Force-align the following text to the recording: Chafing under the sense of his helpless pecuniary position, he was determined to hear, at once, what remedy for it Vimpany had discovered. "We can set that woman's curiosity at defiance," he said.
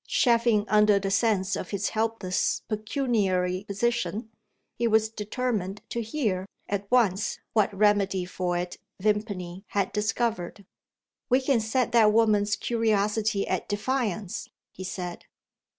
Chafing 0.07 0.67
under 0.67 0.97
the 0.97 1.11
sense 1.11 1.55
of 1.55 1.69
his 1.69 1.89
helpless 1.89 2.63
pecuniary 2.67 3.65
position, 3.67 4.31
he 4.73 4.87
was 4.87 5.09
determined 5.09 5.83
to 5.89 6.01
hear, 6.01 6.47
at 6.67 6.89
once, 6.89 7.37
what 7.53 7.71
remedy 7.71 8.25
for 8.25 8.57
it 8.57 8.79
Vimpany 8.99 9.63
had 9.67 9.91
discovered. 9.93 10.65
"We 11.29 11.39
can 11.39 11.59
set 11.59 11.91
that 11.91 12.11
woman's 12.11 12.55
curiosity 12.55 13.47
at 13.47 13.69
defiance," 13.69 14.49
he 14.71 14.83
said. 14.83 15.25